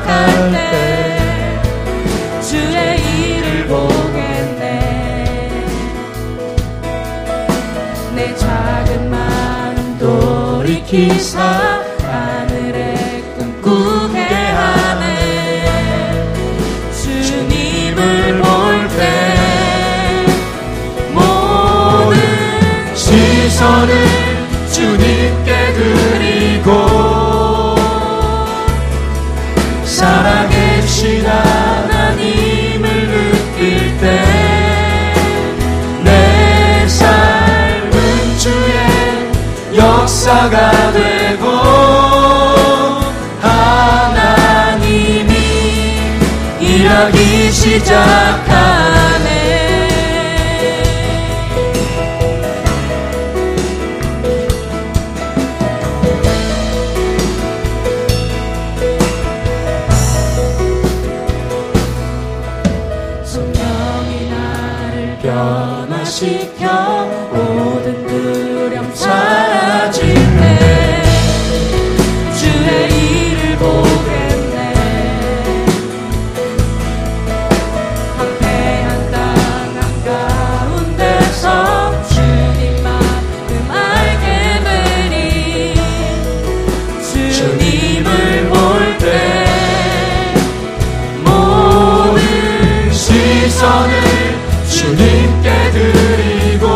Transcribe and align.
생각할 0.00 0.52
때 0.52 1.60
주의 2.42 2.98
일을 3.36 3.66
보겠네. 3.66 4.60
내 8.14 8.34
작은 8.34 9.10
마음 9.10 9.98
돌이키사 9.98 11.69
역사가 40.10 40.90
되고 40.90 41.46
하나님이 43.40 45.30
일하기 46.58 47.52
시작 47.52 48.49
영선을 93.60 93.92
주님께 94.66 95.70
드리고 95.70 96.66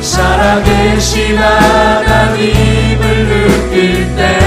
살아계신 0.00 1.36
하나님을 1.36 2.98
느낄 3.28 4.16
때 4.16 4.38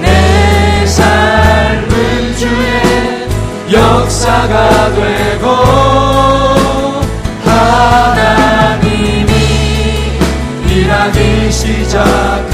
내 0.00 0.86
삶은 0.86 2.36
주의 2.36 3.28
역사가 3.72 4.94
되고 4.94 5.46
하나님이 7.44 9.32
일하기 10.68 11.50
시작 11.50 12.49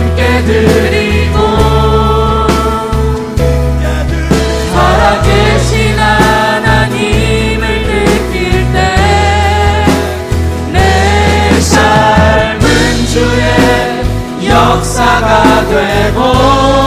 주님께 0.00 0.44
드리고 0.44 1.38
살아계신 4.72 5.98
하나님을 5.98 7.62
느낄 7.86 8.72
때 8.72 8.78
내 10.72 11.60
삶은 11.60 13.06
주의 13.12 14.48
역사가 14.48 15.66
되고 15.68 16.79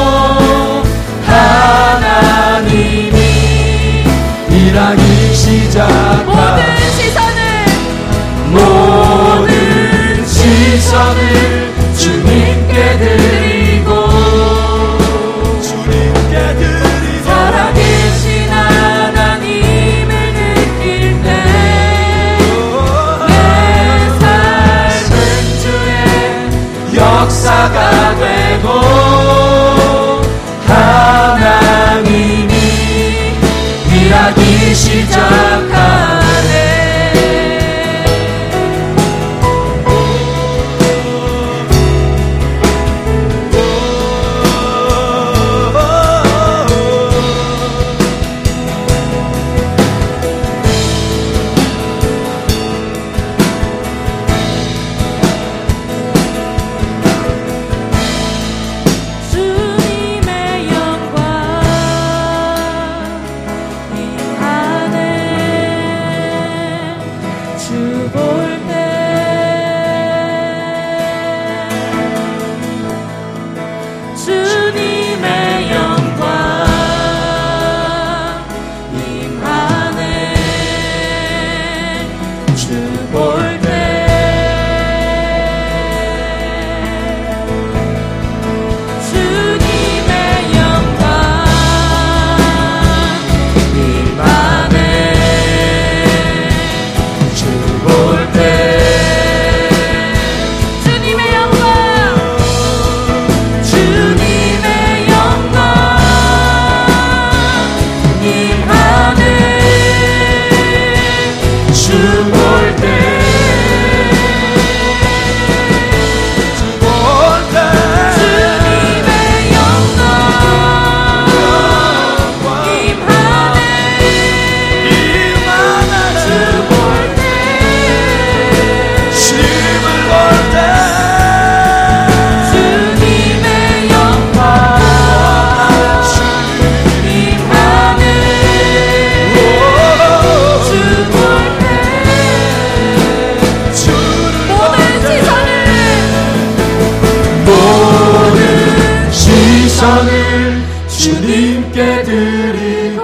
전을 149.83 150.63
주님께 150.88 152.03
드리고 152.03 153.03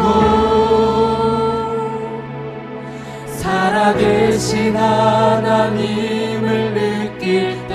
살아계신 3.27 4.77
하나님을 4.77 6.73
느낄 6.73 7.57
때 7.67 7.73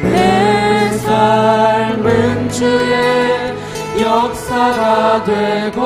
내 0.00 0.90
삶은 0.98 2.48
주의 2.50 3.52
역사가 4.00 5.24
되고 5.24 5.80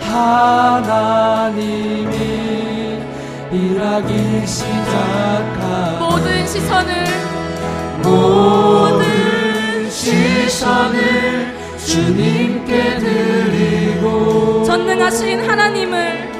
하나님이 0.00 2.08
일하기 3.52 4.46
시작하 4.46 5.98
모든 6.00 6.46
시선을 6.46 7.04
모든 8.02 9.09
시선을 10.10 11.54
주님께 11.86 12.98
드리고 12.98 14.64
전능하신 14.64 15.48
하나님을 15.48 16.30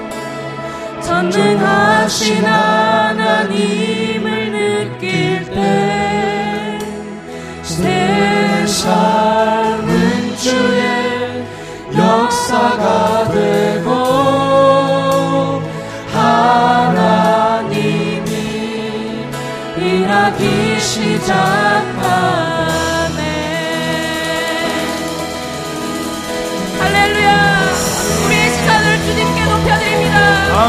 전능하신 1.00 2.44
하나님을 2.44 4.28
느낄 4.50 5.44
때내 7.76 8.66
삶 8.66 9.69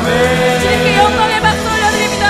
주님께 0.03 0.97
영광의 0.97 1.41
박수 1.41 1.69
올려드립니다. 1.69 2.27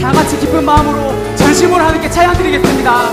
다 0.00 0.12
같이 0.12 0.38
기쁜 0.38 0.64
마음으로 0.64 1.36
전심으로 1.36 1.82
하나님께 1.82 2.10
찬양 2.10 2.34
드리겠습니다. 2.38 3.10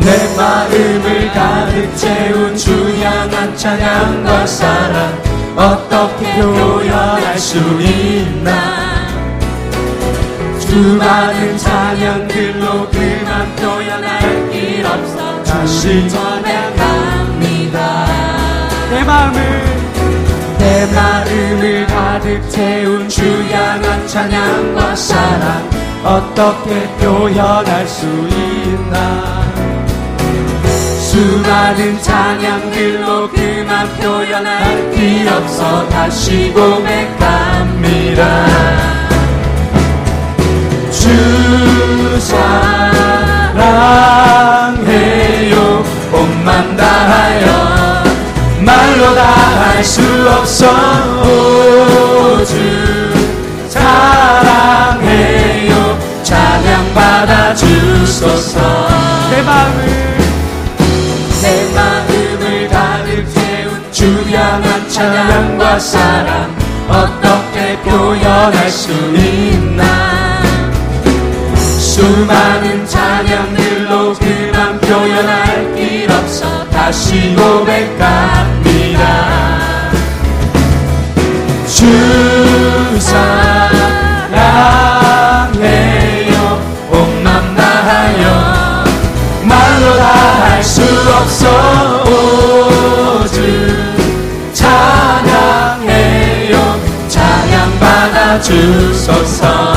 내 0.00 0.36
마음을 0.36 1.32
가득 1.32 1.96
채운 1.96 2.56
주향한 2.56 3.56
찬양과 3.56 4.46
사랑 4.46 5.25
어떻게 5.56 6.40
표현할 6.40 7.38
수 7.38 7.56
있나? 7.80 8.76
수많은 10.58 11.56
찬양들로 11.56 12.90
그만 12.90 13.56
표현할 13.56 14.50
길 14.50 14.84
없어 14.84 15.42
다시 15.42 16.06
전해갑니다. 16.10 17.76
내 18.90 19.02
마음을 19.02 19.40
내 20.58 20.86
마음을 20.94 21.86
가득 21.86 22.50
채운 22.50 23.08
주향한 23.08 24.06
찬양과 24.06 24.94
사랑 24.94 25.70
어떻게 26.04 26.86
표현할 26.98 27.88
수 27.88 28.04
있나 28.06 29.45
수많은 31.16 32.02
찬양들로 32.02 33.30
그만 33.30 33.88
표현할 33.96 34.90
길 34.90 35.26
없어. 35.26 35.88
다시 35.88 36.52
고백합니다. 36.52 38.46
주 40.90 42.20
사랑해요. 42.20 43.14
온맘 46.12 46.76
다하여 46.76 48.04
말로 48.60 49.14
다 49.14 49.22
할 49.22 49.82
수 49.82 50.02
없어. 50.38 50.66
주 52.44 52.54
사랑해요. 53.70 55.72
찬양 56.22 56.92
받아 56.94 57.54
주소서. 57.54 58.60
내 59.30 59.40
마음을 59.42 60.05
찬양과 64.96 65.78
사랑 65.78 66.56
어떻게 66.88 67.78
표현할 67.82 68.70
수 68.70 68.90
있나? 69.14 69.84
수많은 71.54 72.86
찬양들로 72.86 74.14
그만 74.14 74.80
표현할 74.80 75.74
길 75.74 76.10
없어 76.10 76.66
다시 76.70 77.36
고백합니다. 77.36 79.02
주 81.66 82.98
사랑해요. 82.98 83.38
온맘 86.90 87.54
다하여 87.54 88.84
말로 89.42 89.98
다 89.98 90.36
할 90.56 90.64
수 90.64 90.82
없어 90.82 92.05
주소서. 98.40 99.74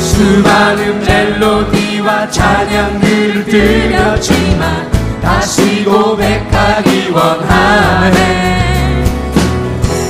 수많은 0.00 1.00
멜로디와 1.00 2.30
찬양을 2.30 3.44
들려지만 3.44 4.90
다시 5.20 5.84
고백하기 5.84 7.10
원하네. 7.10 8.52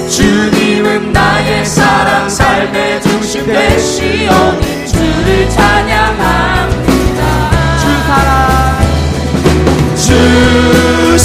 주님은 0.08 1.12
나의 1.12 1.64
사랑 1.64 2.28
삶의 2.28 3.02
중심 3.02 3.46
되시오니 3.46 4.86
주를 4.86 5.48
찬양합니다. 5.50 7.22
주 7.78 7.86
사랑. 8.06 8.78
주 9.96 11.18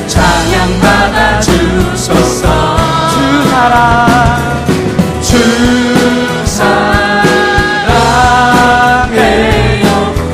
찬양 0.07 0.79
받아 0.81 1.39
주소서. 1.39 2.77
주 3.13 3.15
사랑 3.49 4.65
주 5.21 5.31
사랑해요. 8.83 9.85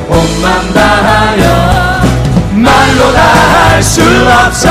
온맘 0.08 0.74
다하여 0.74 1.44
말로 2.54 3.00
다 3.14 3.20
할 3.20 3.84
수 3.84 4.02
없어 4.02 4.70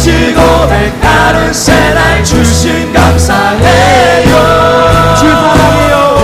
주시고 0.00 0.40
백다른 0.68 1.52
새날 1.52 2.24
주신 2.24 2.90
감사해요. 2.90 4.30
주 5.18 5.26
사랑해요. 5.28 6.16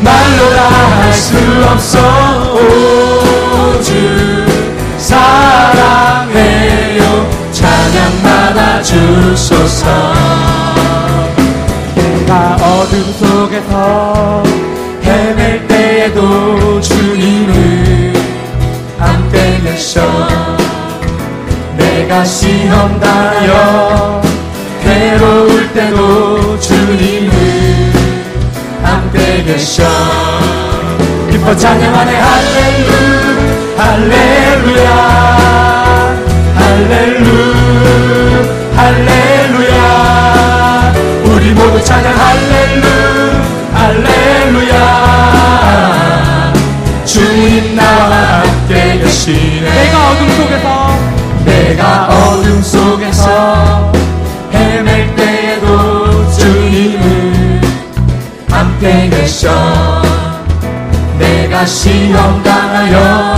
말로 0.00 0.38
다 0.56 0.60
할 1.00 1.02
수 1.14 1.34
없어. 1.70 1.96
오주 3.72 3.88
사랑해요. 4.98 7.00
찬양받아 7.50 8.82
주소서. 8.82 9.84
어둠 12.84 13.02
속에서 13.14 14.42
헤맬 15.02 15.66
때에도 15.68 16.78
주님을 16.82 18.12
안 18.98 19.30
빼내셔. 19.30 20.02
내가 21.78 22.24
시험 22.24 23.00
당하여 23.00 24.20
괴로울 24.82 25.72
때도 25.72 26.60
주님을 26.60 27.32
안 28.82 29.10
빼내셔. 29.12 29.82
기뻐 31.30 31.56
찬양하네 31.56 32.16
할렐루 32.16 32.92
할렐루야 33.78 34.90
할렐루 36.54 37.28
할렐루야. 38.76 39.84
우리 41.24 41.50
모두 41.52 41.82
찬양할래 41.82 42.63
내가 61.18 61.64
시험 61.64 62.42
당하여 62.42 63.33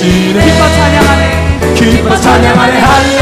되시네 0.00 0.44
기뻐 0.44 0.68
찬양하네. 0.72 1.74
기뻐 1.74 2.16
찬양하네. 2.16 2.80
할렐루야 2.80 3.19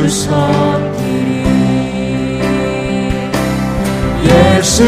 주석들이 0.00 1.44
예수 4.24 4.82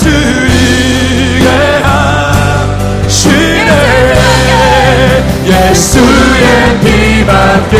예수이게 0.00 1.48
하시네. 3.02 3.70
예수의 5.44 6.80
피 6.80 7.26
밖에 7.26 7.76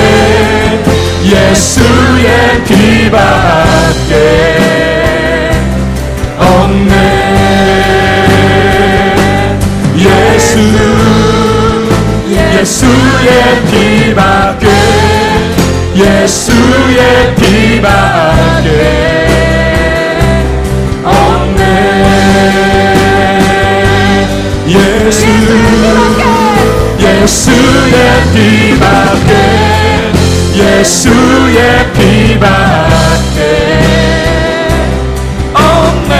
예수의 1.24 2.64
피 2.66 3.10
밖에 3.10 4.12
없네. 6.38 6.92
예수 9.96 10.58
예수의 12.30 13.62
피 13.70 14.14
밖에 14.14 14.66
예수의 15.94 17.34
피 17.36 17.80
밖에 17.80 19.19
예수 25.10 25.26
예수의 27.00 27.98
피밖에. 28.32 29.32
예수의 30.54 31.92
피밖에. 31.94 33.40
없네. 35.52 36.14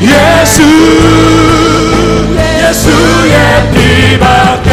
예수. 0.00 0.62
예수의 2.62 3.36
피밖에. 3.74 4.70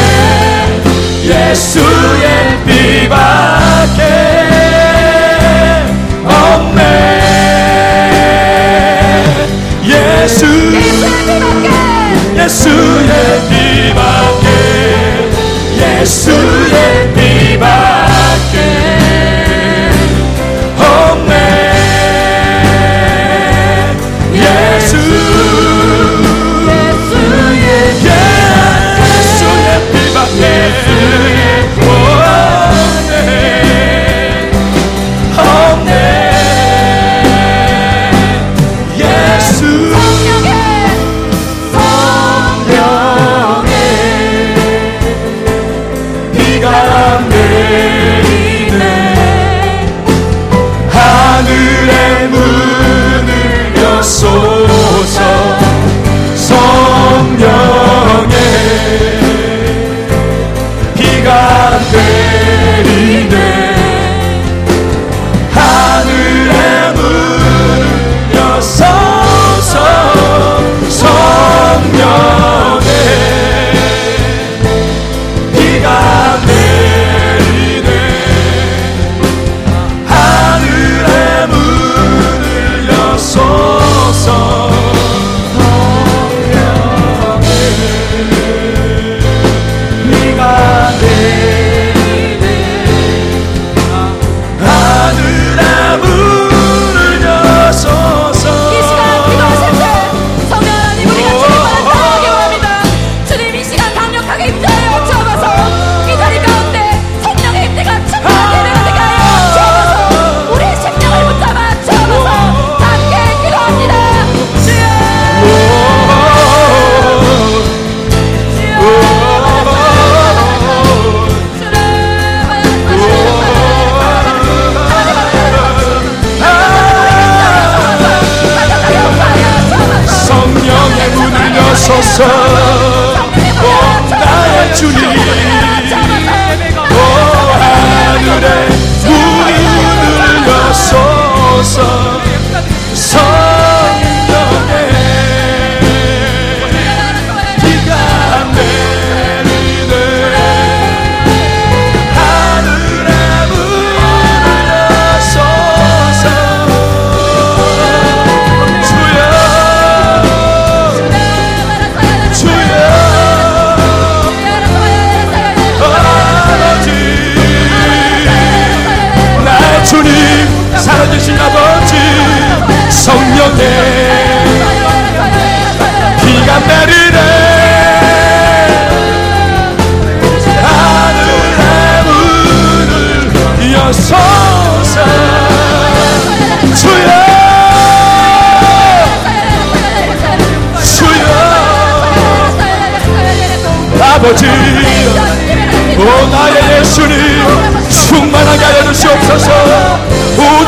예수. 1.25 1.86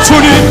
주님 0.03 0.48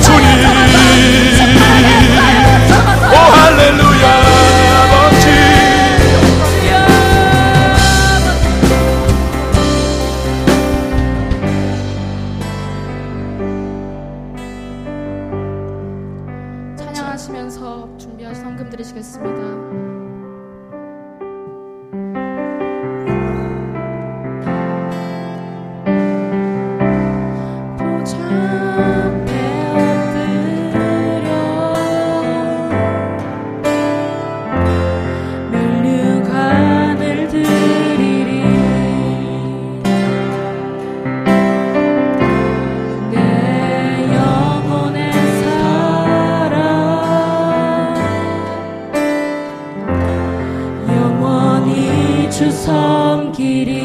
Kiri 53.39 53.78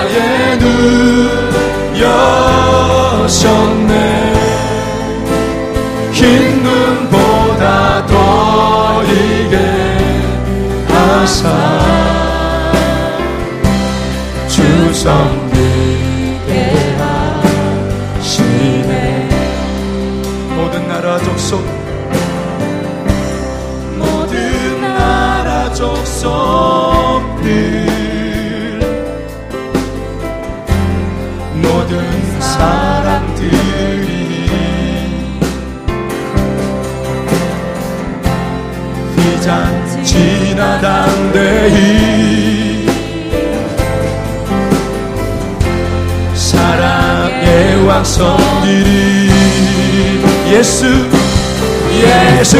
나의 0.00 0.58
눈 0.58 0.70
여셨네. 3.20 3.94
흰 6.12 6.62
눈보다 6.62 8.06
더 8.06 9.02
이게 9.04 9.58
하사 10.88 11.89
지나당대히 40.80 41.76
사랑의 46.34 47.86
왕성들이 47.86 49.30
예수 50.50 50.86
예수 52.40 52.56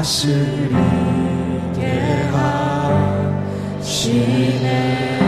다스리게 0.00 0.72
하시네 3.82 5.18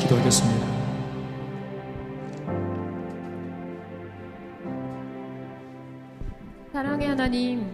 기도하겠습니다 0.00 0.66
사랑의 6.72 7.06
하나님, 7.06 7.64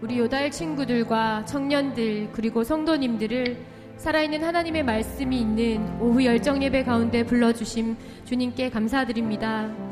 우리 0.00 0.18
요달 0.18 0.48
친구들과 0.52 1.44
청년들 1.46 2.28
그리고 2.30 2.62
성도님들을 2.62 3.56
살아있는 3.96 4.44
하나님의 4.44 4.84
말씀이 4.84 5.40
있는 5.40 6.00
오후 6.00 6.24
열정 6.24 6.62
예배 6.62 6.84
가운데 6.84 7.24
불러주심 7.24 7.96
주님께 8.26 8.70
감사드립니다. 8.70 9.91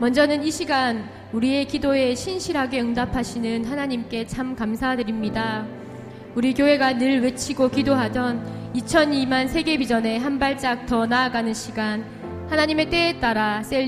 먼저는 0.00 0.44
이 0.44 0.50
시간 0.52 1.10
우리의 1.32 1.64
기도에 1.64 2.14
신실하게 2.14 2.80
응답하시는 2.80 3.64
하나님께 3.64 4.28
참 4.28 4.54
감사드립니다. 4.54 5.66
우리 6.36 6.54
교회가 6.54 6.98
늘 6.98 7.20
외치고 7.20 7.68
기도하던 7.68 8.72
2002만 8.76 9.48
세계 9.48 9.76
비전에 9.76 10.18
한 10.18 10.38
발짝 10.38 10.86
더 10.86 11.04
나아가는 11.04 11.52
시간 11.52 12.04
하나님의 12.48 12.90
때에 12.90 13.18
따라 13.18 13.60
셀리 13.64 13.86